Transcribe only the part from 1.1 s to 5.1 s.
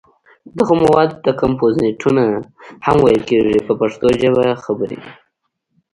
ته کمپوزېټونه هم ویل کېږي په پښتو ژبه خبرې.